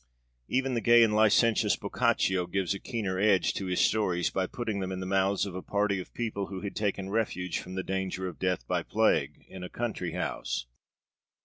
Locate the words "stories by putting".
3.81-4.79